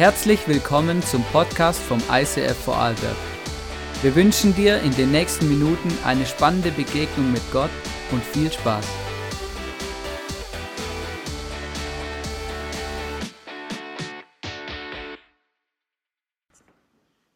[0.00, 3.18] Herzlich willkommen zum Podcast vom ICF Vorarlberg.
[4.00, 7.68] Wir wünschen dir in den nächsten Minuten eine spannende Begegnung mit Gott
[8.10, 8.86] und viel Spaß.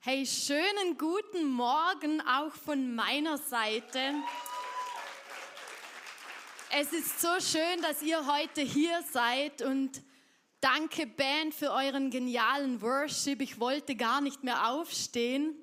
[0.01, 4.15] Hey, schönen guten Morgen auch von meiner Seite.
[6.71, 10.01] Es ist so schön, dass ihr heute hier seid und
[10.64, 13.42] danke Band für euren genialen Worship.
[13.42, 15.54] Ich wollte gar nicht mehr aufstehen.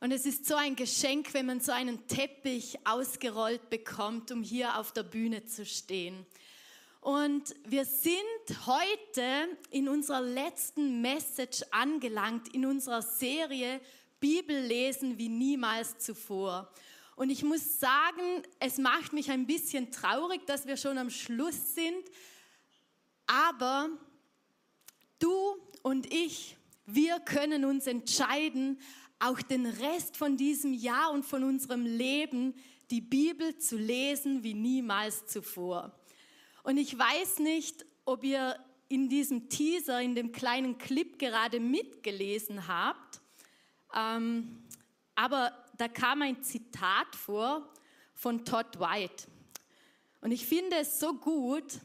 [0.00, 4.78] Und es ist so ein Geschenk, wenn man so einen Teppich ausgerollt bekommt, um hier
[4.78, 6.24] auf der Bühne zu stehen.
[7.02, 8.14] Und wir sind
[8.64, 13.78] heute in unserer letzten Message angelangt, in unserer Serie
[14.20, 16.72] Bibel lesen wie niemals zuvor.
[17.14, 21.74] Und ich muss sagen, es macht mich ein bisschen traurig, dass wir schon am Schluss
[21.74, 22.04] sind.
[23.26, 23.90] Aber
[25.20, 28.78] du und ich, wir können uns entscheiden,
[29.18, 32.54] auch den Rest von diesem Jahr und von unserem Leben
[32.90, 35.92] die Bibel zu lesen wie niemals zuvor.
[36.64, 38.56] Und ich weiß nicht, ob ihr
[38.88, 43.20] in diesem Teaser, in dem kleinen Clip gerade mitgelesen habt,
[43.94, 44.64] ähm,
[45.14, 47.72] aber da kam ein Zitat vor
[48.14, 49.28] von Todd White.
[50.20, 51.80] Und ich finde es so gut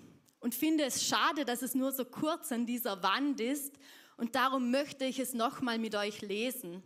[0.45, 3.73] und finde es schade, dass es nur so kurz an dieser Wand ist.
[4.15, 6.83] Und darum möchte ich es nochmal mit euch lesen.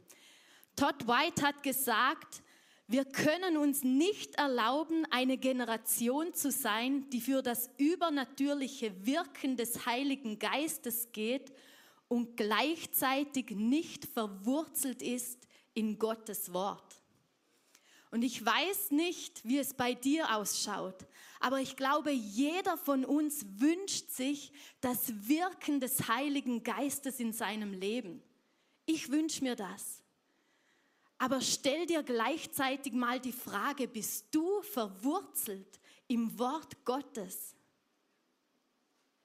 [0.78, 2.42] Todd White hat gesagt,
[2.88, 9.86] wir können uns nicht erlauben, eine Generation zu sein, die für das übernatürliche Wirken des
[9.86, 11.52] Heiligen Geistes geht
[12.08, 16.96] und gleichzeitig nicht verwurzelt ist in Gottes Wort.
[18.10, 21.06] Und ich weiß nicht, wie es bei dir ausschaut,
[21.40, 24.52] aber ich glaube, jeder von uns wünscht sich
[24.82, 28.22] das Wirken des Heiligen Geistes in seinem Leben.
[28.86, 30.04] Ich wünsche mir das.
[31.17, 37.56] Aber stell dir gleichzeitig mal die Frage, bist du verwurzelt im Wort Gottes?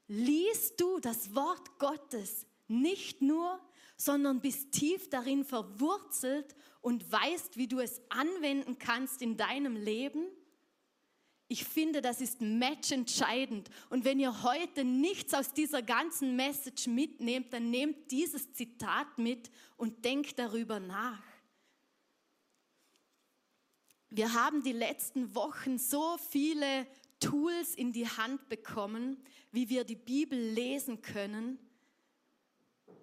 [0.07, 3.61] Liest du das Wort Gottes nicht nur,
[3.97, 10.27] sondern bist tief darin verwurzelt und weißt, wie du es anwenden kannst in deinem Leben?
[11.55, 13.71] Ich finde, das ist matchentscheidend.
[13.89, 19.53] Und wenn ihr heute nichts aus dieser ganzen Message mitnehmt, dann nehmt dieses Zitat mit
[19.77, 21.23] und denkt darüber nach.
[24.11, 26.89] Wir haben die letzten Wochen so viele
[27.21, 29.23] Tools in die Hand bekommen,
[29.53, 31.61] wie wir die Bibel lesen können.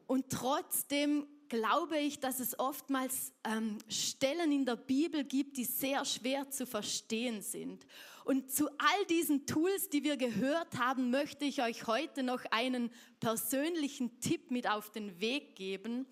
[0.08, 6.04] Und trotzdem glaube ich, dass es oftmals ähm, Stellen in der Bibel gibt, die sehr
[6.04, 7.86] schwer zu verstehen sind.
[8.24, 12.92] Und zu all diesen Tools, die wir gehört haben, möchte ich euch heute noch einen
[13.20, 16.06] persönlichen Tipp mit auf den Weg geben.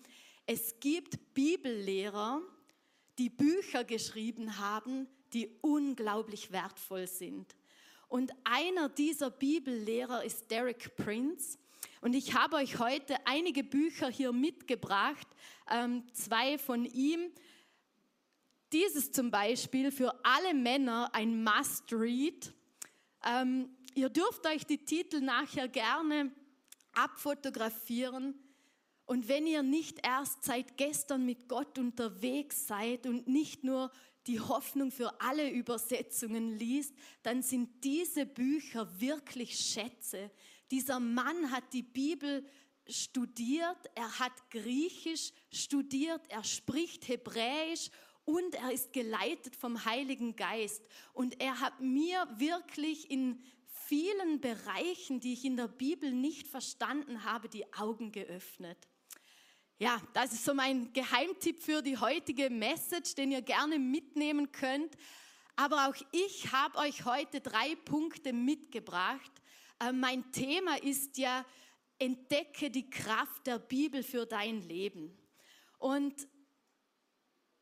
[0.46, 2.40] Es gibt Bibellehrer,
[3.18, 7.54] die Bücher geschrieben haben, die unglaublich wertvoll sind.
[8.08, 11.58] Und einer dieser Bibellehrer ist Derek Prince.
[12.00, 15.28] Und ich habe euch heute einige Bücher hier mitgebracht,
[15.70, 17.30] ähm, zwei von ihm.
[18.72, 22.52] Dieses zum Beispiel für alle Männer ein Must-Read.
[23.24, 26.30] Ähm, ihr dürft euch die Titel nachher gerne
[26.92, 28.34] abfotografieren.
[29.06, 33.90] Und wenn ihr nicht erst seit gestern mit Gott unterwegs seid und nicht nur
[34.28, 36.94] die Hoffnung für alle Übersetzungen liest,
[37.24, 40.30] dann sind diese Bücher wirklich Schätze,
[40.70, 42.46] dieser Mann hat die Bibel
[42.86, 47.90] studiert, er hat Griechisch studiert, er spricht Hebräisch
[48.24, 50.86] und er ist geleitet vom Heiligen Geist.
[51.12, 57.24] Und er hat mir wirklich in vielen Bereichen, die ich in der Bibel nicht verstanden
[57.24, 58.78] habe, die Augen geöffnet.
[59.78, 64.94] Ja, das ist so mein Geheimtipp für die heutige Message, den ihr gerne mitnehmen könnt.
[65.56, 69.32] Aber auch ich habe euch heute drei Punkte mitgebracht,
[69.80, 71.44] äh, mein Thema ist ja,
[71.98, 75.18] entdecke die Kraft der Bibel für dein Leben.
[75.78, 76.28] Und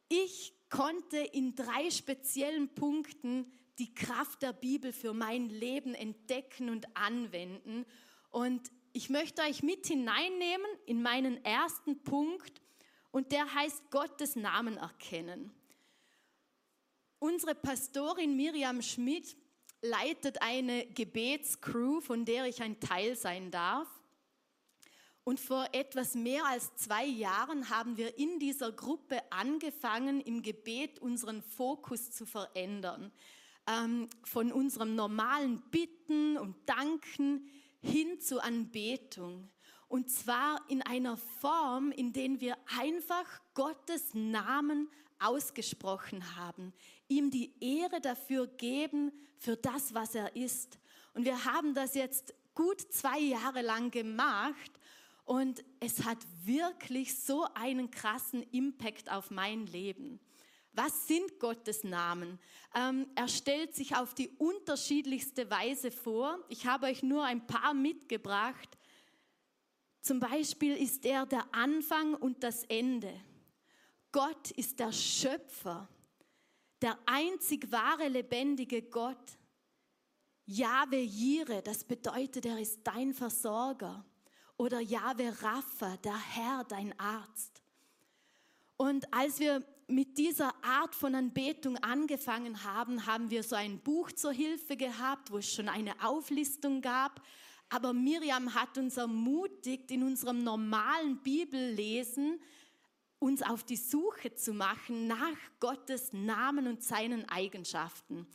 [0.08, 6.96] ich konnte in drei speziellen Punkten die Kraft der Bibel für mein Leben entdecken und
[6.96, 7.86] anwenden.
[8.30, 12.60] Und ich möchte euch mit hineinnehmen in meinen ersten Punkt
[13.10, 15.52] und der heißt Gottes Namen erkennen.
[17.20, 19.36] Unsere Pastorin Miriam Schmidt
[19.82, 23.88] leitet eine Gebetscrew, von der ich ein Teil sein darf.
[25.28, 31.00] Und vor etwas mehr als zwei Jahren haben wir in dieser Gruppe angefangen, im Gebet
[31.00, 33.12] unseren Fokus zu verändern.
[33.66, 37.46] Ähm, von unserem normalen Bitten und Danken
[37.82, 39.50] hin zur Anbetung.
[39.86, 44.88] Und zwar in einer Form, in der wir einfach Gottes Namen
[45.18, 46.72] ausgesprochen haben,
[47.06, 50.78] ihm die Ehre dafür geben, für das, was er ist.
[51.12, 54.77] Und wir haben das jetzt gut zwei Jahre lang gemacht
[55.28, 60.18] und es hat wirklich so einen krassen Impact auf mein Leben.
[60.72, 62.38] Was sind Gottes Namen?
[62.74, 66.38] Ähm, er stellt sich auf die unterschiedlichste Weise vor.
[66.48, 68.78] Ich habe euch nur ein paar mitgebracht.
[70.00, 73.12] Zum Beispiel ist er der Anfang und das Ende.
[74.10, 75.90] Gott ist der Schöpfer,
[76.80, 79.36] der einzig wahre lebendige Gott.
[80.46, 84.07] Jahwe Jire, das bedeutet, er ist dein Versorger.
[84.58, 87.62] Oder Jahwe Rapha, der Herr, dein Arzt.
[88.76, 94.10] Und als wir mit dieser Art von Anbetung angefangen haben, haben wir so ein Buch
[94.10, 97.22] zur Hilfe gehabt, wo es schon eine Auflistung gab.
[97.68, 102.40] Aber Miriam hat uns ermutigt, in unserem normalen Bibellesen
[103.20, 108.26] uns auf die Suche zu machen nach Gottes Namen und seinen Eigenschaften.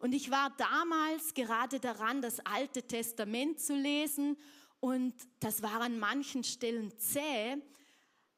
[0.00, 4.36] Und ich war damals gerade daran, das Alte Testament zu lesen
[4.80, 7.56] und das war an manchen Stellen zäh.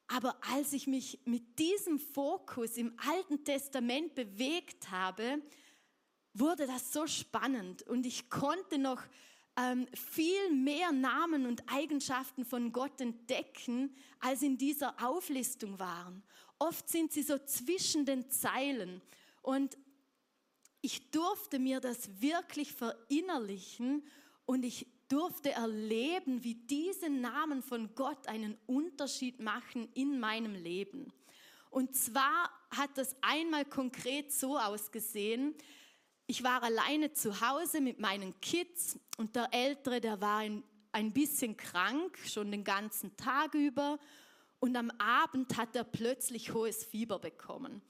[0.07, 5.41] Aber als ich mich mit diesem Fokus im Alten Testament bewegt habe,
[6.33, 9.01] wurde das so spannend und ich konnte noch
[9.57, 16.23] ähm, viel mehr Namen und Eigenschaften von Gott entdecken, als in dieser Auflistung waren.
[16.59, 19.01] Oft sind sie so zwischen den Zeilen.
[19.41, 19.77] Und
[20.81, 24.03] ich durfte mir das wirklich verinnerlichen
[24.45, 31.11] und ich durfte erleben, wie diese Namen von Gott einen Unterschied machen in meinem Leben.
[31.69, 35.55] Und zwar hat das einmal konkret so ausgesehen,
[36.27, 40.63] ich war alleine zu Hause mit meinen Kids und der Ältere, der war ein,
[40.93, 43.99] ein bisschen krank, schon den ganzen Tag über.
[44.61, 47.81] Und am Abend hat er plötzlich hohes Fieber bekommen.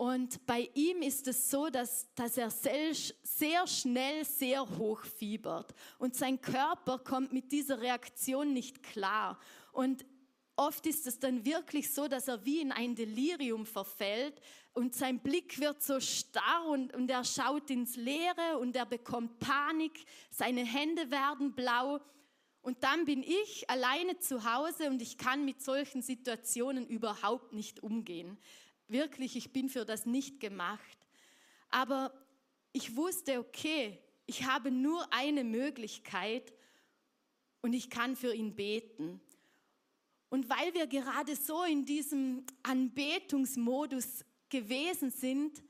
[0.00, 5.74] Und bei ihm ist es so, dass, dass er sehr, schnell sehr hoch fiebert.
[5.98, 9.38] Und sein Körper kommt mit dieser Reaktion nicht klar.
[9.72, 10.06] Und
[10.56, 14.40] oft ist es dann wirklich so, dass er wie in ein Delirium verfällt
[14.72, 19.38] und sein Blick wird so starr und, und er schaut ins Leere und er bekommt
[19.38, 22.00] Panik, seine Hände werden blau.
[22.62, 27.82] Und dann bin ich alleine zu Hause und ich kann mit solchen Situationen überhaupt nicht
[27.82, 28.38] umgehen.
[28.90, 30.98] Wirklich, ich bin für das nicht gemacht.
[31.70, 32.12] Aber
[32.72, 36.52] ich wusste, okay, ich habe nur eine Möglichkeit
[37.62, 39.20] und ich kann für ihn beten.
[40.28, 45.62] Und weil wir gerade so in diesem Anbetungsmodus gewesen sind,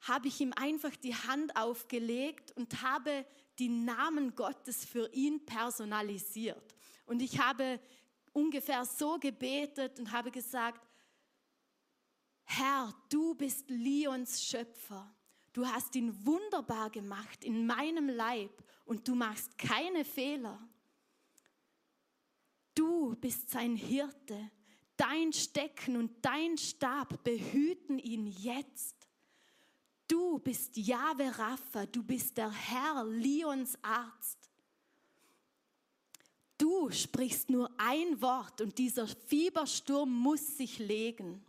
[0.00, 3.24] habe ich ihm einfach die Hand aufgelegt und habe
[3.58, 6.74] die Namen Gottes für ihn personalisiert.
[7.06, 7.80] Und ich habe
[8.32, 10.85] ungefähr so gebetet und habe gesagt,
[12.46, 15.14] Herr, du bist Lions Schöpfer.
[15.52, 20.58] Du hast ihn wunderbar gemacht in meinem Leib und du machst keine Fehler.
[22.74, 24.50] Du bist sein Hirte.
[24.96, 28.94] Dein Stecken und dein Stab behüten ihn jetzt.
[30.08, 34.50] Du bist Jahwe Rapha, du bist der Herr, Lions Arzt.
[36.58, 41.44] Du sprichst nur ein Wort und dieser Fiebersturm muss sich legen.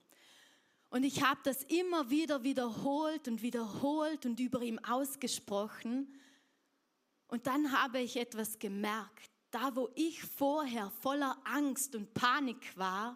[0.98, 6.12] Und ich habe das immer wieder wiederholt und wiederholt und über ihm ausgesprochen.
[7.28, 9.30] Und dann habe ich etwas gemerkt.
[9.52, 13.16] Da, wo ich vorher voller Angst und Panik war,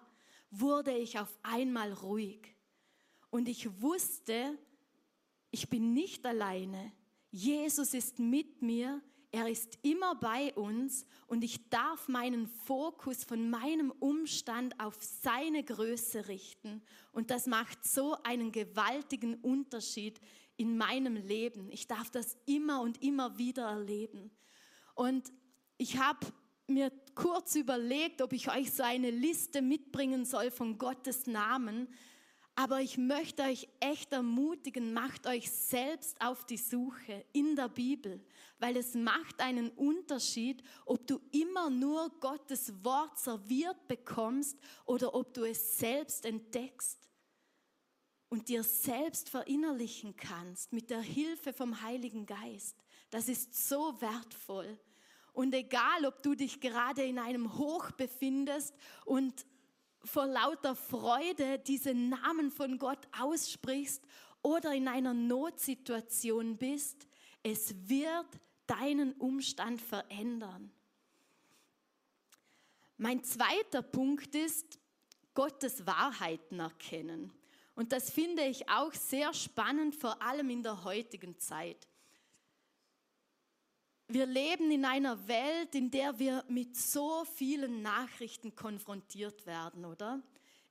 [0.52, 2.56] wurde ich auf einmal ruhig.
[3.32, 4.60] Und ich wusste,
[5.50, 6.92] ich bin nicht alleine.
[7.32, 13.50] Jesus ist mit mir, er ist immer bei uns und ich darf meinen Fokus von
[13.50, 16.82] meinem Umstand auf seine Größe richten.
[17.14, 20.20] Und das macht so einen gewaltigen Unterschied
[20.58, 21.72] in meinem Leben.
[21.72, 24.32] Ich darf das immer und immer wieder erleben.
[24.96, 25.32] Und
[25.78, 26.28] ich habe
[26.68, 31.88] mir kurz überlegt, ob ich euch so eine Liste mitbringen soll von Gottes Namen.
[32.62, 38.24] Aber ich möchte euch echt ermutigen, macht euch selbst auf die Suche in der Bibel,
[38.60, 45.34] weil es macht einen Unterschied, ob du immer nur Gottes Wort serviert bekommst oder ob
[45.34, 47.00] du es selbst entdeckst
[48.30, 52.78] und dir selbst verinnerlichen kannst mit der Hilfe vom Heiligen Geist.
[53.10, 54.80] Das ist so wertvoll.
[55.34, 59.48] Und egal, ob du dich gerade in einem Hoch befindest und
[60.04, 64.04] vor lauter Freude diese Namen von Gott aussprichst
[64.42, 67.08] oder in einer Notsituation bist,
[67.44, 68.28] es wird
[68.68, 70.72] deinen Umstand verändern.
[72.98, 74.80] Mein zweiter Punkt ist
[75.34, 77.32] Gottes Wahrheiten erkennen.
[77.74, 81.88] Und das finde ich auch sehr spannend, vor allem in der heutigen Zeit.
[84.14, 90.22] Wir leben in einer Welt, in der wir mit so vielen Nachrichten konfrontiert werden, oder?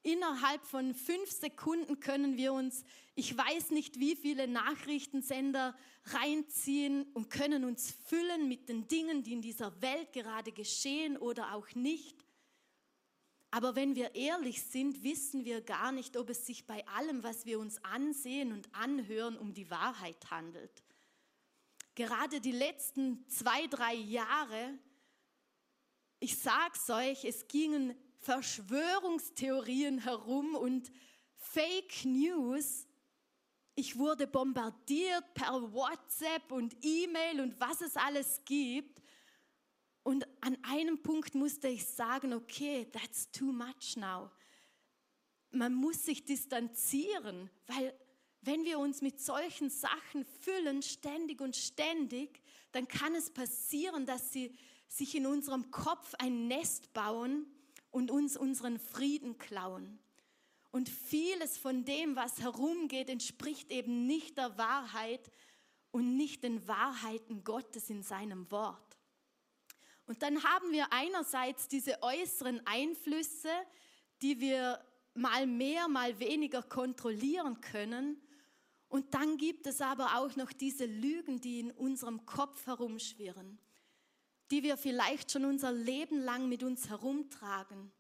[0.03, 7.31] Innerhalb von fünf Sekunden können wir uns, ich weiß nicht wie viele Nachrichtensender reinziehen und
[7.31, 12.19] können uns füllen mit den Dingen, die in dieser Welt gerade geschehen oder auch nicht.
[13.51, 17.47] Aber wenn wir ehrlich sind, wissen wir gar nicht, ob es sich bei allem, was
[17.47, 20.83] wir uns ansehen und anhören, um die Wahrheit handelt.
[22.01, 24.79] Gerade die letzten zwei, drei Jahre,
[26.19, 30.91] ich sag's euch, es gingen Verschwörungstheorien herum und
[31.37, 32.87] Fake News.
[33.75, 39.03] Ich wurde bombardiert per WhatsApp und E-Mail und was es alles gibt.
[40.03, 44.31] Und an einem Punkt musste ich sagen, okay, that's too much now.
[45.51, 47.93] Man muss sich distanzieren, weil
[48.43, 52.41] wenn wir uns mit solchen Sachen füllen, ständig und ständig,
[52.73, 54.57] dann kann es passieren, dass sie
[54.89, 57.47] sich in unserem Kopf ein Nest bauen
[57.91, 59.99] und uns unseren Frieden klauen.
[60.73, 65.31] Und vieles von dem, was herumgeht, entspricht eben nicht der Wahrheit
[65.91, 68.99] und nicht den Wahrheiten Gottes in seinem Wort.
[70.07, 73.51] Und dann haben wir einerseits diese äußeren Einflüsse,
[74.23, 78.21] die wir mal mehr, mal weniger kontrollieren können.
[78.91, 83.57] Und dann gibt es aber auch noch diese Lügen, die in unserem Kopf herumschwirren,
[84.51, 87.93] die wir vielleicht schon unser Leben lang mit uns herumtragen.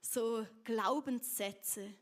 [0.00, 1.92] So Glaubenssätze,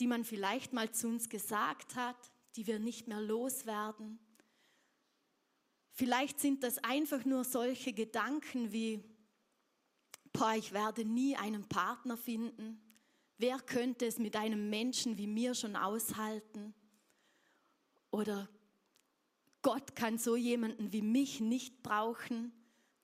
[0.00, 2.16] die man vielleicht mal zu uns gesagt hat,
[2.56, 4.18] die wir nicht mehr loswerden.
[5.92, 9.04] Vielleicht sind das einfach nur solche Gedanken wie,
[10.32, 12.80] boah, ich werde nie einen Partner finden.
[13.36, 16.74] Wer könnte es mit einem Menschen wie mir schon aushalten?
[18.14, 18.48] Oder
[19.60, 22.52] Gott kann so jemanden wie mich nicht brauchen.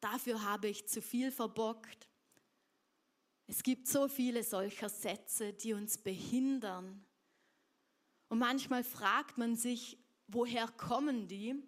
[0.01, 2.07] Dafür habe ich zu viel verbockt.
[3.49, 7.05] Es gibt so viele solcher Sätze, die uns behindern.
[8.29, 9.99] Und manchmal fragt man sich,
[10.29, 11.61] woher kommen die?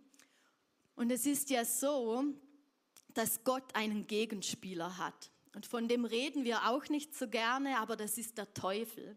[0.94, 2.22] Und es ist ja so,
[3.08, 5.32] dass Gott einen Gegenspieler hat.
[5.56, 9.16] Und von dem reden wir auch nicht so gerne, aber das ist der Teufel.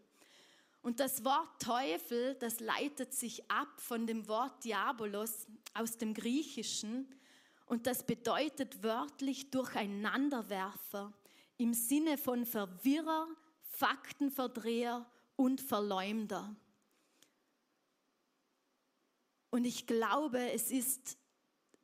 [0.86, 7.12] Und das Wort Teufel, das leitet sich ab von dem Wort Diabolos aus dem Griechischen.
[7.64, 11.12] Und das bedeutet wörtlich Durcheinanderwerfer
[11.56, 13.26] im Sinne von Verwirrer,
[13.62, 16.54] Faktenverdreher und Verleumder.
[19.50, 21.18] Und ich glaube, es ist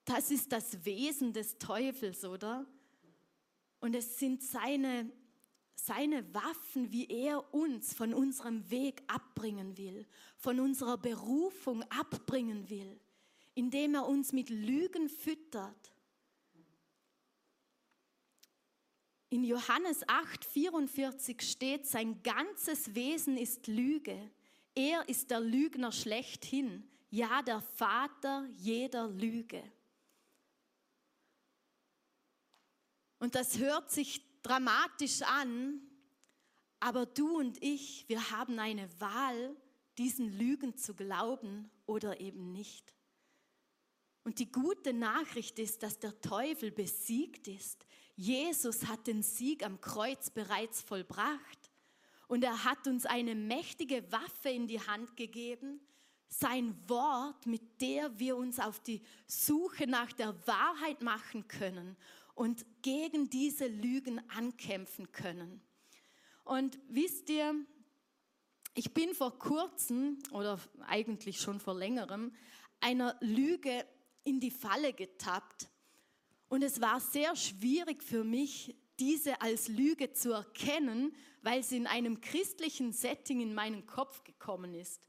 [0.05, 2.67] das ist das Wesen des Teufels, oder?
[3.81, 5.11] Und es sind seine,
[5.75, 13.01] seine Waffen, wie er uns von unserem Weg abbringen will, von unserer Berufung abbringen will,
[13.55, 15.93] indem er uns mit Lügen füttert.
[19.29, 24.31] In Johannes 8, 44 steht, sein ganzes Wesen ist Lüge.
[24.75, 29.63] Er ist der Lügner schlechthin, ja der Vater jeder Lüge.
[33.19, 35.81] Und das hört sich dramatisch an,
[36.81, 39.57] aber du und ich, wir haben eine Wahl,
[39.99, 42.95] diesen Lügen zu glauben oder eben nicht.
[44.25, 47.87] Und die gute Nachricht ist, dass der Teufel besiegt ist.
[48.15, 51.71] Jesus hat den Sieg am Kreuz bereits vollbracht.
[52.29, 55.81] Und er hat uns eine mächtige Waffe in die Hand gegeben,
[56.29, 61.97] sein Wort, mit der wir uns auf die Suche nach der Wahrheit machen können
[62.43, 65.63] und gegen diese Lügen ankämpfen können.
[66.43, 67.55] Und wisst ihr,
[68.75, 70.59] ich bin vor kurzem oder
[70.89, 72.33] eigentlich schon vor längerem
[72.81, 73.87] einer Lüge
[74.25, 75.69] in die Falle getappt.
[76.49, 81.87] Und es war sehr schwierig für mich, diese als Lüge zu erkennen, weil sie in
[81.87, 85.01] einem christlichen Setting in meinen Kopf gekommen ist.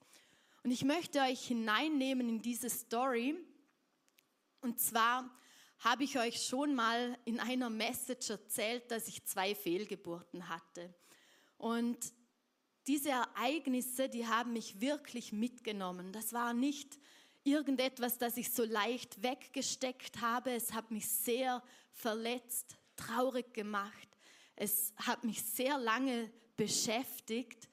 [0.62, 3.36] Und ich möchte euch hineinnehmen in diese Story.
[4.62, 5.36] Und zwar
[5.84, 10.94] habe ich euch schon mal in einer Message erzählt, dass ich zwei Fehlgeburten hatte.
[11.58, 11.98] Und
[12.88, 16.14] diese Ereignisse, die haben mich wirklich mitgenommen.
[16.14, 16.98] Das war nicht
[17.44, 20.52] irgendetwas, das ich so leicht weggesteckt habe.
[20.52, 21.62] Es hat mich sehr
[21.92, 24.08] verletzt, traurig gemacht.
[24.56, 27.70] Es hat mich sehr lange beschäftigt.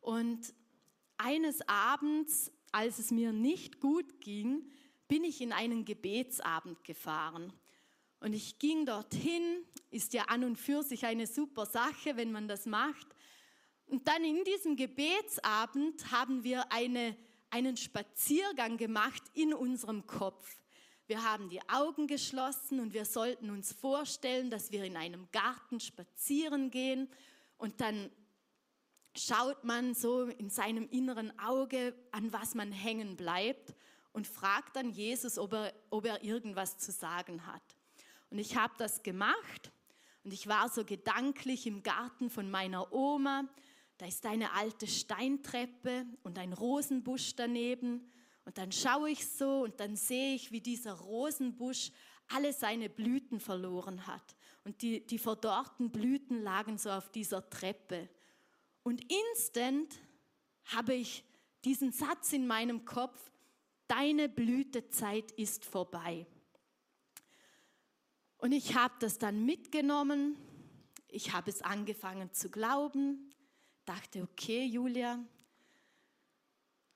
[0.00, 0.52] Und
[1.16, 4.68] eines Abends, als es mir nicht gut ging,
[5.12, 7.52] bin ich in einen Gebetsabend gefahren.
[8.20, 12.48] Und ich ging dorthin, ist ja an und für sich eine super Sache, wenn man
[12.48, 13.08] das macht.
[13.84, 17.14] Und dann in diesem Gebetsabend haben wir eine,
[17.50, 20.56] einen Spaziergang gemacht in unserem Kopf.
[21.06, 25.78] Wir haben die Augen geschlossen und wir sollten uns vorstellen, dass wir in einem Garten
[25.78, 27.06] spazieren gehen
[27.58, 28.10] und dann
[29.14, 33.74] schaut man so in seinem inneren Auge, an was man hängen bleibt
[34.12, 37.62] und fragt dann Jesus, ob er, ob er irgendwas zu sagen hat.
[38.30, 39.72] Und ich habe das gemacht
[40.24, 43.48] und ich war so gedanklich im Garten von meiner Oma.
[43.98, 48.10] Da ist eine alte Steintreppe und ein Rosenbusch daneben.
[48.44, 51.92] Und dann schaue ich so und dann sehe ich, wie dieser Rosenbusch
[52.28, 54.36] alle seine Blüten verloren hat.
[54.64, 58.08] Und die, die verdorrten Blüten lagen so auf dieser Treppe.
[58.82, 59.94] Und instant
[60.66, 61.24] habe ich
[61.64, 63.31] diesen Satz in meinem Kopf,
[63.92, 66.26] deine Blütezeit ist vorbei.
[68.38, 70.36] Und ich habe das dann mitgenommen,
[71.08, 73.34] ich habe es angefangen zu glauben,
[73.84, 75.22] dachte, okay, Julia,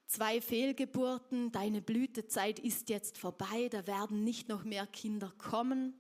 [0.07, 5.93] zwei Fehlgeburten, deine Blütezeit ist jetzt vorbei, da werden nicht noch mehr Kinder kommen.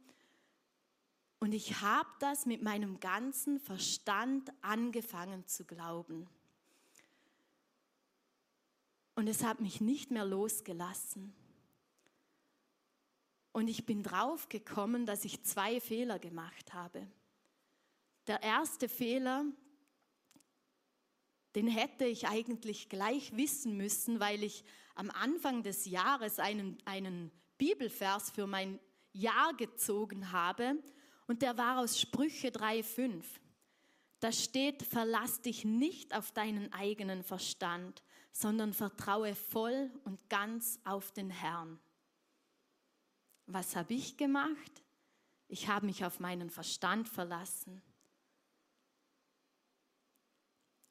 [1.40, 6.26] Und ich habe das mit meinem ganzen Verstand angefangen zu glauben.
[9.16, 11.34] Und es hat mich nicht mehr losgelassen.
[13.52, 17.06] Und ich bin drauf gekommen, dass ich zwei Fehler gemacht habe.
[18.26, 19.46] Der erste Fehler,
[21.54, 24.62] den hätte ich eigentlich gleich wissen müssen, weil ich
[24.94, 28.78] am Anfang des Jahres einen, einen Bibelvers für mein
[29.12, 30.76] Jahr gezogen habe
[31.26, 33.24] und der war aus Sprüche 3.5.
[34.26, 38.02] Da steht, verlass dich nicht auf deinen eigenen Verstand,
[38.32, 41.78] sondern vertraue voll und ganz auf den Herrn.
[43.46, 44.82] Was habe ich gemacht?
[45.46, 47.80] Ich habe mich auf meinen Verstand verlassen.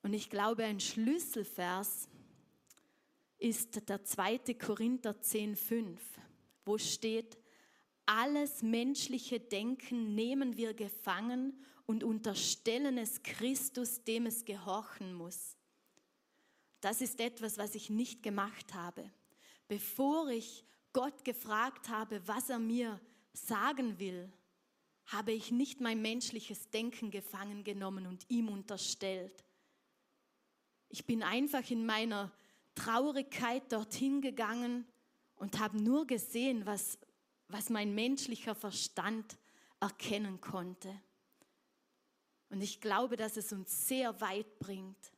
[0.01, 2.07] Und ich glaube, ein Schlüsselvers
[3.37, 4.53] ist der 2.
[4.53, 5.99] Korinther 10.5,
[6.63, 7.37] wo steht,
[8.05, 15.55] alles menschliche Denken nehmen wir gefangen und unterstellen es Christus, dem es gehorchen muss.
[16.81, 19.11] Das ist etwas, was ich nicht gemacht habe.
[19.67, 22.99] Bevor ich Gott gefragt habe, was er mir
[23.33, 24.31] sagen will,
[25.07, 29.43] habe ich nicht mein menschliches Denken gefangen genommen und ihm unterstellt.
[30.89, 32.31] Ich bin einfach in meiner
[32.75, 34.85] Traurigkeit dorthin gegangen
[35.35, 36.97] und habe nur gesehen, was,
[37.47, 39.37] was mein menschlicher Verstand
[39.79, 41.01] erkennen konnte.
[42.55, 45.11] Und ich glaube, dass es uns sehr weit bringt,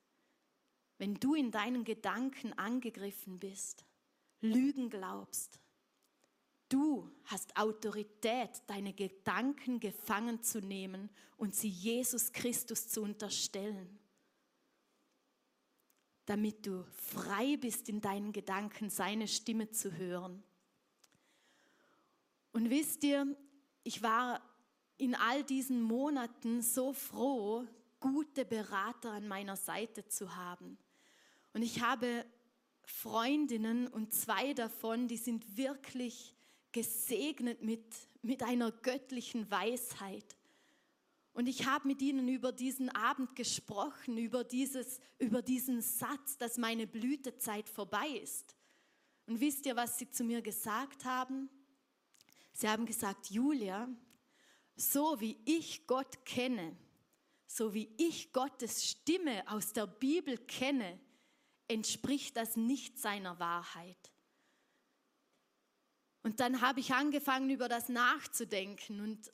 [0.97, 3.86] wenn du in deinen Gedanken angegriffen bist,
[4.41, 5.60] Lügen glaubst.
[6.67, 14.00] Du hast Autorität, deine Gedanken gefangen zu nehmen und sie Jesus Christus zu unterstellen
[16.28, 20.43] damit du frei bist in deinen Gedanken, seine Stimme zu hören.
[22.52, 23.26] Und wisst ihr,
[23.84, 24.41] ich war
[24.97, 27.65] in all diesen Monaten so froh,
[27.99, 30.77] gute Berater an meiner Seite zu haben.
[31.53, 32.25] Und ich habe
[32.83, 36.36] Freundinnen und zwei davon, die sind wirklich
[36.71, 37.83] gesegnet mit,
[38.21, 40.38] mit einer göttlichen Weisheit.
[41.33, 46.57] Und ich habe mit ihnen über diesen Abend gesprochen, über, dieses, über diesen Satz, dass
[46.57, 48.55] meine Blütezeit vorbei ist.
[49.27, 51.49] Und wisst ihr, was sie zu mir gesagt haben?
[52.53, 53.88] Sie haben gesagt, Julia,
[54.77, 56.77] so wie ich Gott kenne,
[57.45, 60.99] so wie ich Gottes Stimme aus der Bibel kenne,
[61.67, 63.97] entspricht das nicht seiner Wahrheit.
[66.23, 69.31] Und dann habe ich angefangen, über das nachzudenken und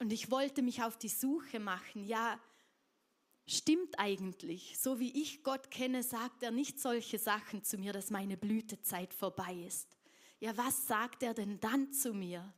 [0.00, 2.04] und ich wollte mich auf die Suche machen.
[2.04, 2.40] Ja,
[3.46, 4.78] stimmt eigentlich.
[4.78, 9.12] So wie ich Gott kenne, sagt er nicht solche Sachen zu mir, dass meine Blütezeit
[9.12, 9.98] vorbei ist.
[10.40, 12.50] Ja, was sagt er denn dann zu mir?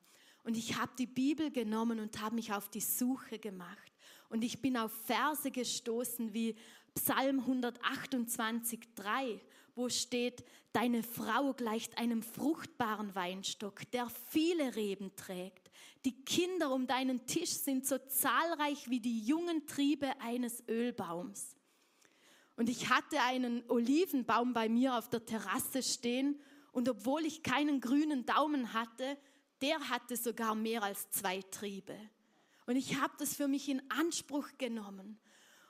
[0.45, 3.93] Und ich habe die Bibel genommen und habe mich auf die Suche gemacht.
[4.29, 6.57] Und ich bin auf Verse gestoßen wie
[6.95, 9.41] Psalm 128, 3,
[9.75, 15.71] wo steht, deine Frau gleicht einem fruchtbaren Weinstock, der viele Reben trägt.
[16.05, 21.57] Die Kinder um deinen Tisch sind so zahlreich wie die jungen Triebe eines Ölbaums.
[22.57, 26.41] Und ich hatte einen Olivenbaum bei mir auf der Terrasse stehen
[26.73, 29.17] und obwohl ich keinen grünen Daumen hatte,
[29.63, 31.97] der hatte sogar mehr als zwei Triebe.
[32.67, 35.19] Und ich habe das für mich in Anspruch genommen.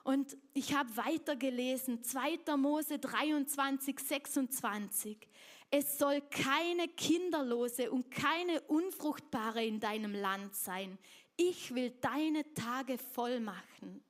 [0.04, 2.56] Und ich habe weitergelesen, 2.
[2.56, 5.28] Mose 23, 26.
[5.70, 10.98] es soll keine Kinderlose und keine Unfruchtbare in deinem Land sein.
[11.36, 14.02] Ich will deine Tage voll machen.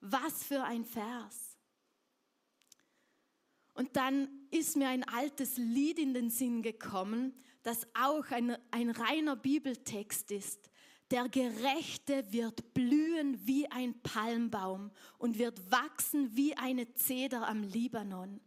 [0.00, 1.56] Was für ein Vers.
[3.74, 8.90] Und dann ist mir ein altes Lied in den Sinn gekommen, das auch ein, ein
[8.90, 10.70] reiner Bibeltext ist.
[11.10, 18.40] Der Gerechte wird blühen wie ein Palmbaum und wird wachsen wie eine Zeder am Libanon.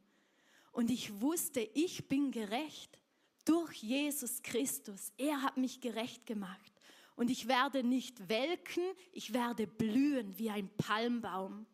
[0.72, 3.00] Und ich wusste, ich bin gerecht
[3.46, 5.14] durch Jesus Christus.
[5.18, 6.74] Er hat mich gerecht gemacht.
[7.16, 11.66] Und ich werde nicht welken, ich werde blühen wie ein Palmbaum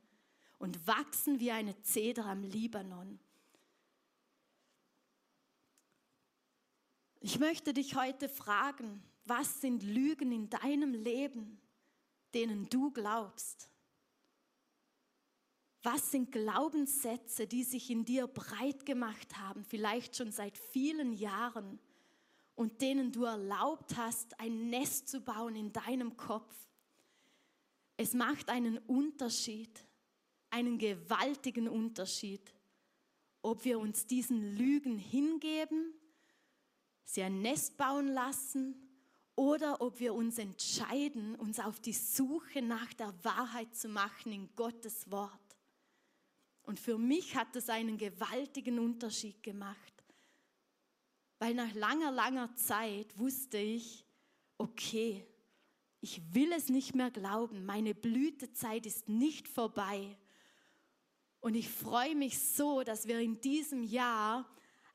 [0.59, 3.19] und wachsen wie eine Zeder am Libanon.
[7.23, 11.61] Ich möchte dich heute fragen, was sind Lügen in deinem Leben,
[12.33, 13.69] denen du glaubst?
[15.83, 21.79] Was sind Glaubenssätze, die sich in dir breit gemacht haben, vielleicht schon seit vielen Jahren
[22.55, 26.55] und denen du erlaubt hast, ein Nest zu bauen in deinem Kopf?
[27.97, 29.85] Es macht einen Unterschied,
[30.49, 32.51] einen gewaltigen Unterschied,
[33.43, 35.93] ob wir uns diesen Lügen hingeben
[37.13, 38.75] sie ein Nest bauen lassen
[39.35, 44.55] oder ob wir uns entscheiden, uns auf die Suche nach der Wahrheit zu machen in
[44.55, 45.39] Gottes Wort.
[46.63, 50.03] Und für mich hat das einen gewaltigen Unterschied gemacht,
[51.39, 54.05] weil nach langer, langer Zeit wusste ich,
[54.57, 55.25] okay,
[55.99, 60.17] ich will es nicht mehr glauben, meine Blütezeit ist nicht vorbei.
[61.39, 64.47] Und ich freue mich so, dass wir in diesem Jahr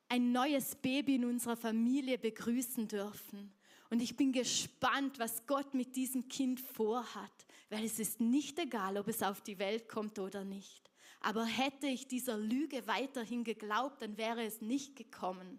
[0.08, 3.52] ein neues Baby in unserer Familie begrüßen dürfen.
[3.90, 8.96] Und ich bin gespannt, was Gott mit diesem Kind vorhat, weil es ist nicht egal,
[8.96, 10.90] ob es auf die Welt kommt oder nicht.
[11.20, 15.58] Aber hätte ich dieser Lüge weiterhin geglaubt, dann wäre es nicht gekommen.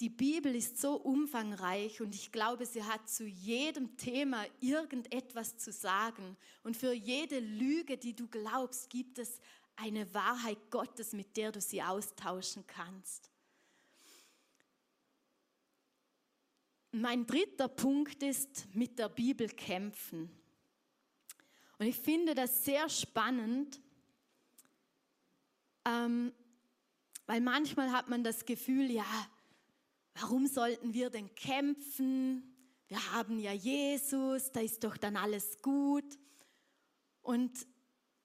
[0.00, 5.72] Die Bibel ist so umfangreich und ich glaube, sie hat zu jedem Thema irgendetwas zu
[5.72, 6.36] sagen.
[6.62, 9.40] Und für jede Lüge, die du glaubst, gibt es
[9.74, 13.30] eine Wahrheit Gottes, mit der du sie austauschen kannst.
[16.92, 20.30] Mein dritter Punkt ist mit der Bibel kämpfen.
[21.78, 23.80] Und ich finde das sehr spannend,
[25.84, 26.32] ähm,
[27.26, 29.04] weil manchmal hat man das Gefühl, ja,
[30.18, 32.42] Warum sollten wir denn kämpfen?
[32.88, 36.18] Wir haben ja Jesus, da ist doch dann alles gut.
[37.20, 37.66] Und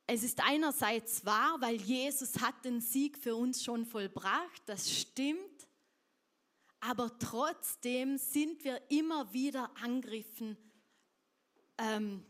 [0.08, 5.68] es ist einerseits wahr, weil Jesus hat den Sieg für uns schon vollbracht, das stimmt.
[6.80, 10.56] Aber trotzdem sind wir immer wieder angriffen,
[11.78, 12.26] ähm,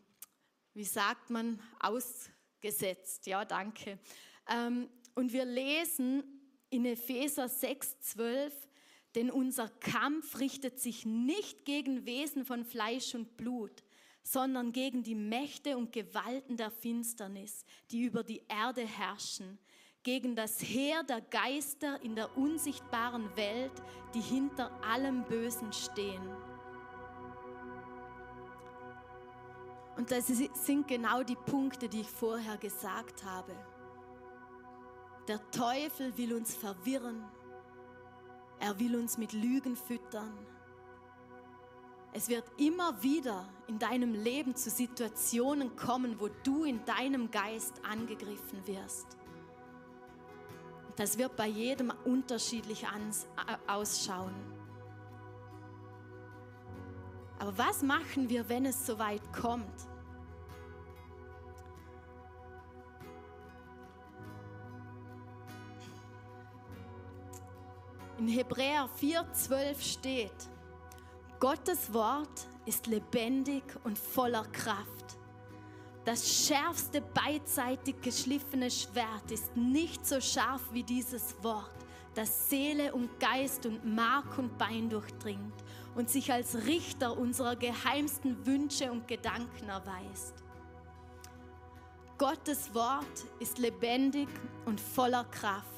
[0.74, 3.28] wie sagt man, ausgesetzt.
[3.28, 4.00] Ja, danke.
[4.50, 6.24] Ähm, und wir lesen
[6.72, 8.71] in Epheser 6, 12,
[9.16, 13.84] denn unser Kampf richtet sich nicht gegen Wesen von Fleisch und Blut,
[14.24, 19.58] sondern gegen die Mächte und Gewalten der Finsternis, die über die Erde herrschen,
[20.04, 23.74] gegen das Heer der Geister in der unsichtbaren Welt,
[24.14, 26.22] die hinter allem Bösen stehen.
[29.98, 33.54] Und das sind genau die Punkte, die ich vorher gesagt habe.
[35.28, 37.24] Der Teufel will uns verwirren,
[38.62, 40.38] er will uns mit Lügen füttern.
[42.14, 47.82] Es wird immer wieder in deinem Leben zu Situationen kommen, wo du in deinem Geist
[47.84, 49.18] angegriffen wirst.
[50.96, 52.86] Das wird bei jedem unterschiedlich
[53.66, 54.36] ausschauen.
[57.40, 59.91] Aber was machen wir, wenn es soweit kommt?
[68.22, 70.50] In Hebräer 4:12 steht,
[71.40, 75.18] Gottes Wort ist lebendig und voller Kraft.
[76.06, 81.74] Das schärfste beidseitig geschliffene Schwert ist nicht so scharf wie dieses Wort,
[82.14, 85.56] das Seele und Geist und Mark und Bein durchdringt
[85.96, 90.36] und sich als Richter unserer geheimsten Wünsche und Gedanken erweist.
[92.20, 94.30] Gottes Wort ist lebendig
[94.66, 95.71] und voller Kraft.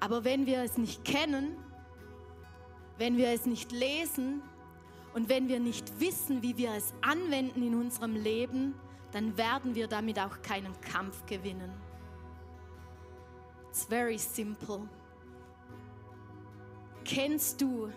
[0.00, 1.56] Aber wenn wir es nicht kennen,
[2.98, 4.42] wenn wir es nicht lesen
[5.14, 8.74] und wenn wir nicht wissen, wie wir es anwenden in unserem Leben,
[9.12, 11.72] dann werden wir damit auch keinen Kampf gewinnen.
[13.68, 14.88] It's very simple.
[17.04, 17.90] Kennst du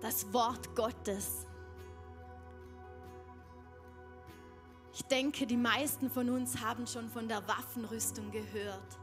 [0.00, 1.46] das Wort Gottes?
[4.94, 8.98] Ich denke, die meisten von uns haben schon von der Waffenrüstung gehört.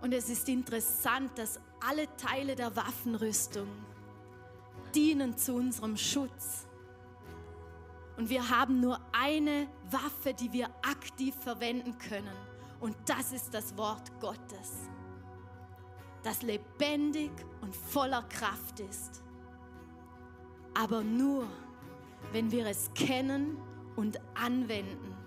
[0.00, 3.68] Und es ist interessant, dass alle Teile der Waffenrüstung
[4.94, 6.66] dienen zu unserem Schutz.
[8.16, 12.36] Und wir haben nur eine Waffe, die wir aktiv verwenden können.
[12.80, 14.88] Und das ist das Wort Gottes,
[16.22, 19.22] das lebendig und voller Kraft ist.
[20.74, 21.46] Aber nur,
[22.32, 23.58] wenn wir es kennen
[23.96, 25.19] und anwenden.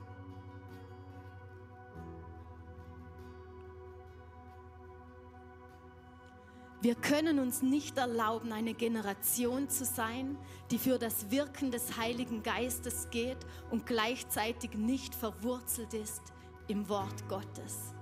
[6.84, 10.38] Wir können uns nicht erlauben, eine Generation zu sein,
[10.70, 13.38] die für das Wirken des Heiligen Geistes geht
[13.72, 16.22] und gleichzeitig nicht verwurzelt ist
[16.68, 17.94] im Wort Gottes.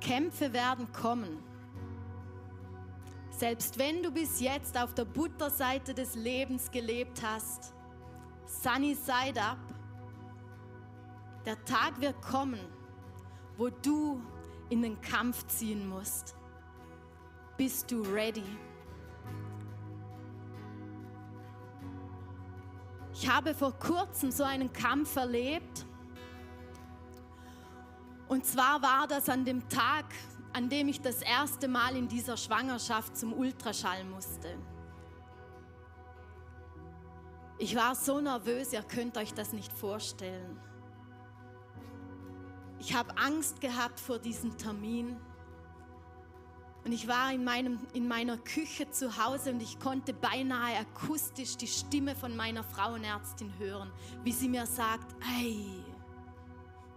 [0.00, 1.38] Kämpfe werden kommen.
[3.30, 7.73] Selbst wenn du bis jetzt auf der Butterseite des Lebens gelebt hast,
[8.62, 9.58] sunny side up.
[11.44, 12.60] Der Tag wird kommen,
[13.56, 14.20] wo du
[14.70, 16.34] in den Kampf ziehen musst.
[17.56, 18.44] Bist du ready?
[23.12, 25.86] Ich habe vor kurzem so einen Kampf erlebt.
[28.26, 30.06] Und zwar war das an dem Tag,
[30.52, 34.56] an dem ich das erste Mal in dieser Schwangerschaft zum Ultraschall musste.
[37.58, 40.58] Ich war so nervös, ihr könnt euch das nicht vorstellen.
[42.80, 45.16] Ich habe Angst gehabt vor diesem Termin.
[46.84, 51.56] Und ich war in, meinem, in meiner Küche zu Hause und ich konnte beinahe akustisch
[51.56, 53.90] die Stimme von meiner Frauenärztin hören,
[54.22, 55.64] wie sie mir sagt, ei,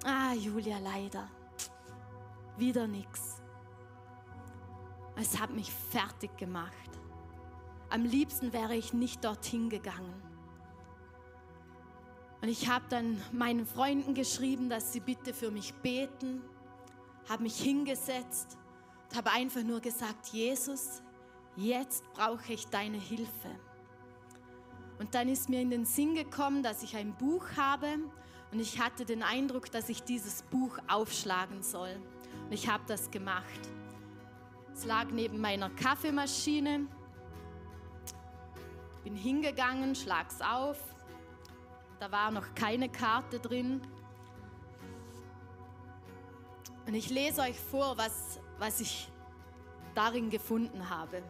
[0.03, 1.29] ah Julia, leider,
[2.57, 3.41] wieder nichts.
[5.15, 6.73] Es hat mich fertig gemacht.
[7.89, 10.26] Am liebsten wäre ich nicht dorthin gegangen.
[12.41, 16.41] Und ich habe dann meinen Freunden geschrieben, dass sie bitte für mich beten,
[17.27, 18.57] habe mich hingesetzt
[19.09, 21.01] und habe einfach nur gesagt, Jesus,
[21.55, 23.49] jetzt brauche ich deine Hilfe.
[24.99, 27.97] Und dann ist mir in den Sinn gekommen, dass ich ein Buch habe
[28.51, 31.95] und ich hatte den Eindruck, dass ich dieses Buch aufschlagen soll.
[32.45, 33.59] Und ich habe das gemacht.
[34.73, 36.87] Es lag neben meiner Kaffeemaschine.
[39.03, 40.86] Bin hingegangen, schlag's auf
[41.99, 43.81] da war noch keine Karte drin.
[46.85, 49.11] Und ich lese euch vor, was, was ich
[49.93, 51.21] darin gefunden habe.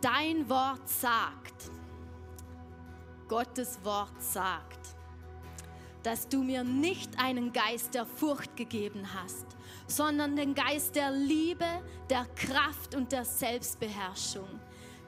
[0.00, 1.70] Dein Wort sagt,
[3.28, 4.96] Gottes Wort sagt,
[6.02, 9.46] dass du mir nicht einen Geist der Furcht gegeben hast,
[9.86, 11.66] sondern den Geist der Liebe,
[12.08, 14.48] der Kraft und der Selbstbeherrschung.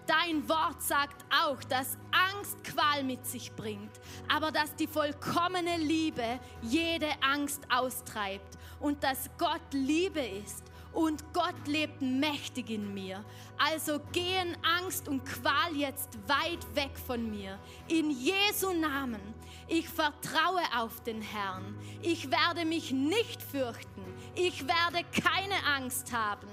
[0.07, 6.41] Dein Wort sagt auch, dass Angst Qual mit sich bringt, aber dass die vollkommene Liebe
[6.61, 13.25] jede Angst austreibt und dass Gott Liebe ist und Gott lebt mächtig in mir.
[13.57, 17.59] Also gehen Angst und Qual jetzt weit weg von mir.
[17.89, 19.21] In Jesu Namen.
[19.69, 21.79] Ich vertraue auf den Herrn.
[22.03, 24.03] Ich werde mich nicht fürchten.
[24.35, 26.49] Ich werde keine Angst haben.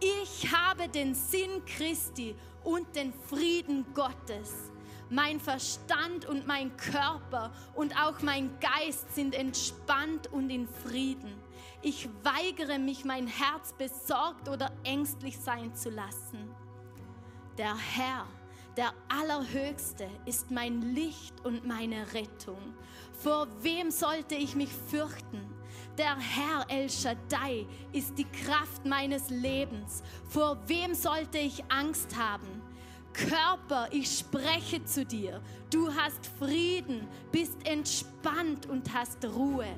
[0.00, 4.72] Ich habe den Sinn Christi und den Frieden Gottes.
[5.10, 11.34] Mein Verstand und mein Körper und auch mein Geist sind entspannt und in Frieden.
[11.82, 16.50] Ich weigere mich, mein Herz besorgt oder ängstlich sein zu lassen.
[17.58, 18.26] Der Herr,
[18.76, 22.74] der Allerhöchste, ist mein Licht und meine Rettung.
[23.12, 25.53] Vor wem sollte ich mich fürchten?
[25.96, 30.02] Der Herr El Shaddai ist die Kraft meines Lebens.
[30.28, 32.62] Vor wem sollte ich Angst haben?
[33.12, 35.40] Körper, ich spreche zu dir.
[35.70, 39.68] Du hast Frieden, bist entspannt und hast Ruhe.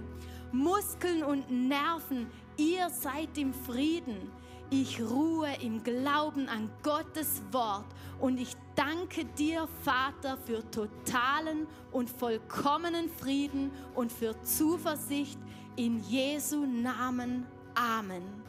[0.53, 4.31] Muskeln und Nerven, ihr seid im Frieden.
[4.71, 7.85] Ich ruhe im Glauben an Gottes Wort
[8.19, 15.39] und ich danke dir, Vater, für totalen und vollkommenen Frieden und für Zuversicht
[15.77, 17.47] in Jesu Namen.
[17.75, 18.43] Amen.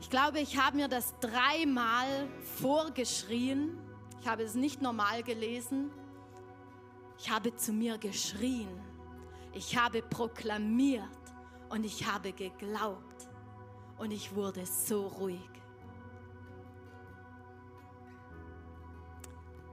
[0.00, 3.78] Ich glaube, ich habe mir das dreimal vorgeschrien.
[4.20, 5.90] Ich habe es nicht normal gelesen.
[7.18, 8.68] Ich habe zu mir geschrien.
[9.52, 11.04] Ich habe proklamiert
[11.68, 13.28] und ich habe geglaubt.
[13.98, 15.50] Und ich wurde so ruhig.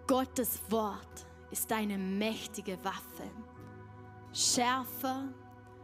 [0.06, 3.30] Gottes Wort ist eine mächtige Waffe,
[4.38, 5.30] schärfer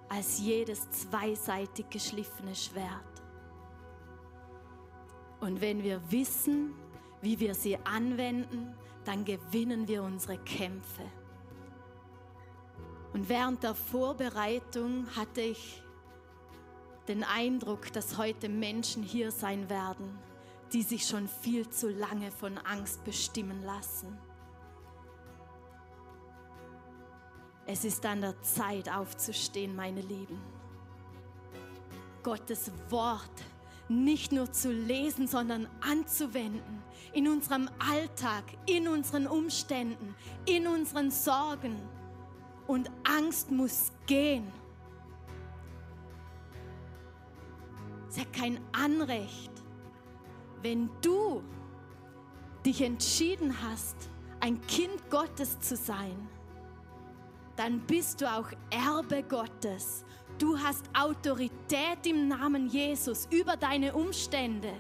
[0.09, 3.21] als jedes zweiseitig geschliffene Schwert.
[5.39, 6.75] Und wenn wir wissen,
[7.21, 11.03] wie wir sie anwenden, dann gewinnen wir unsere Kämpfe.
[13.13, 15.83] Und während der Vorbereitung hatte ich
[17.07, 20.17] den Eindruck, dass heute Menschen hier sein werden,
[20.71, 24.17] die sich schon viel zu lange von Angst bestimmen lassen.
[27.65, 30.39] Es ist an der Zeit aufzustehen, meine Lieben.
[32.21, 33.43] Gottes Wort
[33.89, 41.75] nicht nur zu lesen, sondern anzuwenden in unserem Alltag, in unseren Umständen, in unseren Sorgen.
[42.67, 44.51] Und Angst muss gehen.
[48.09, 49.51] Es hat kein Anrecht,
[50.61, 51.43] wenn du
[52.65, 53.95] dich entschieden hast,
[54.39, 56.29] ein Kind Gottes zu sein,
[57.55, 60.03] dann bist du auch Erbe Gottes.
[60.37, 64.73] Du hast Autorität im Namen Jesus über deine Umstände.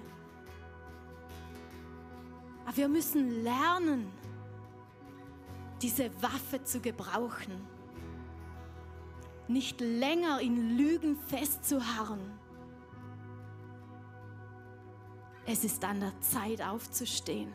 [2.65, 4.11] Aber wir müssen lernen,
[5.81, 7.67] diese Waffe zu gebrauchen.
[9.47, 12.39] Nicht länger in Lügen festzuharren.
[15.45, 17.53] Es ist an der Zeit aufzustehen.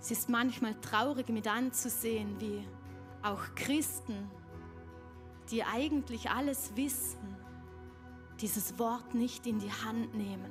[0.00, 2.66] Es ist manchmal traurig mit anzusehen, wie
[3.22, 4.30] auch Christen,
[5.50, 7.36] die eigentlich alles wissen,
[8.40, 10.50] dieses Wort nicht in die Hand nehmen.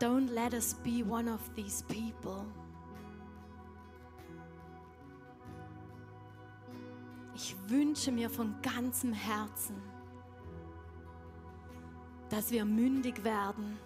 [0.00, 2.46] Don't let us be one of these people.
[7.34, 9.76] Ich wünsche mir von ganzem Herzen,
[12.30, 13.78] dass wir mündig werden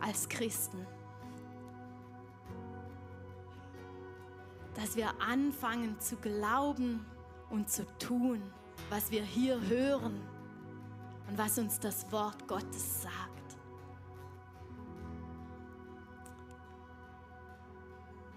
[0.00, 0.86] als Christen.
[4.74, 7.04] Dass wir anfangen zu glauben
[7.50, 8.42] und zu tun,
[8.90, 10.20] was wir hier hören
[11.28, 13.12] und was uns das Wort Gottes sagt.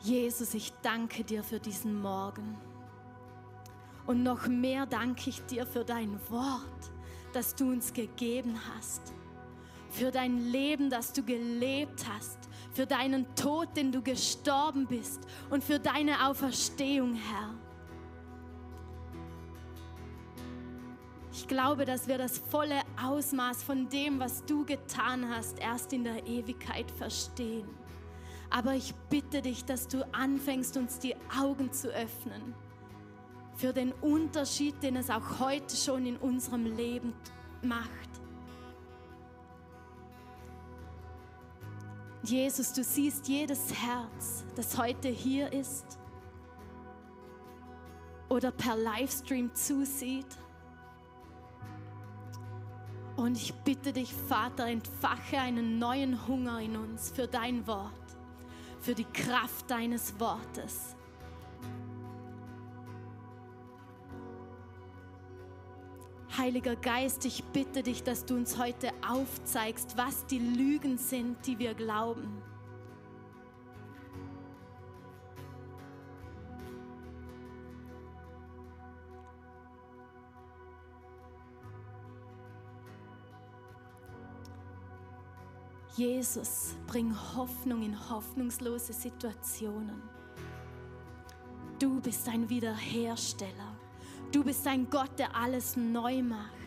[0.01, 2.57] Jesus, ich danke dir für diesen Morgen.
[4.07, 6.91] Und noch mehr danke ich dir für dein Wort,
[7.33, 9.13] das du uns gegeben hast
[9.89, 12.37] für dein Leben, das du gelebt hast,
[12.71, 17.53] für deinen Tod, den du gestorben bist und für deine Auferstehung, Herr.
[21.31, 26.03] Ich glaube, dass wir das volle Ausmaß von dem, was du getan hast, erst in
[26.03, 27.67] der Ewigkeit verstehen.
[28.49, 32.55] Aber ich bitte dich, dass du anfängst, uns die Augen zu öffnen
[33.55, 37.13] für den Unterschied, den es auch heute schon in unserem Leben
[37.61, 38.08] macht.
[42.23, 45.97] Jesus, du siehst jedes Herz, das heute hier ist
[48.27, 50.37] oder per Livestream zusieht.
[53.15, 57.91] Und ich bitte dich, Vater, entfache einen neuen Hunger in uns für dein Wort,
[58.79, 60.95] für die Kraft deines Wortes.
[66.39, 71.59] Heiliger Geist, ich bitte dich, dass du uns heute aufzeigst, was die Lügen sind, die
[71.59, 72.41] wir glauben.
[85.97, 90.01] Jesus, bring Hoffnung in hoffnungslose Situationen.
[91.79, 93.78] Du bist ein Wiederhersteller.
[94.31, 96.59] Du bist ein Gott, der alles neu macht.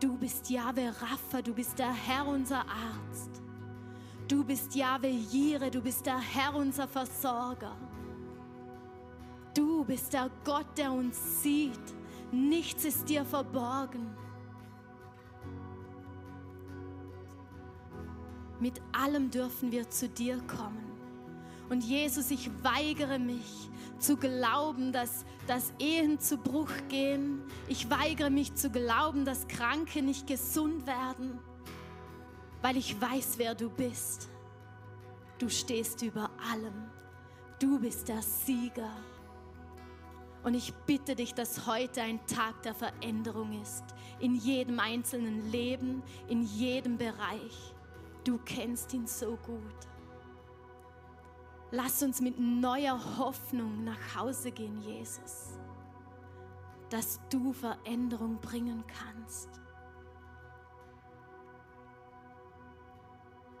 [0.00, 3.42] Du bist Jahwe Rapha, du bist der Herr, unser Arzt.
[4.26, 7.76] Du bist Jahwe Jire, du bist der Herr, unser Versorger.
[9.54, 11.94] Du bist der Gott, der uns sieht.
[12.32, 14.16] Nichts ist dir verborgen.
[18.60, 20.89] Mit allem dürfen wir zu dir kommen.
[21.70, 27.42] Und Jesus, ich weigere mich, zu glauben, dass, dass Ehen zu Bruch gehen.
[27.68, 31.38] Ich weigere mich zu glauben, dass Kranke nicht gesund werden,
[32.62, 34.28] weil ich weiß, wer du bist.
[35.38, 36.90] Du stehst über allem.
[37.58, 38.90] Du bist der Sieger.
[40.42, 43.84] Und ich bitte dich, dass heute ein Tag der Veränderung ist.
[44.18, 47.74] In jedem einzelnen Leben, in jedem Bereich.
[48.24, 49.89] Du kennst ihn so gut.
[51.72, 55.56] Lass uns mit neuer Hoffnung nach Hause gehen, Jesus,
[56.88, 59.48] dass du Veränderung bringen kannst.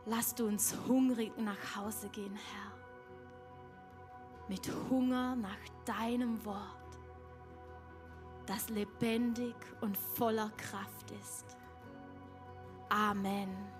[0.06, 2.72] Lass du uns hungrig nach Hause gehen, Herr,
[4.48, 6.98] mit Hunger nach deinem Wort,
[8.46, 11.56] das lebendig und voller Kraft ist.
[12.88, 13.79] Amen.